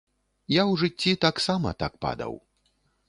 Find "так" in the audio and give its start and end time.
1.85-1.93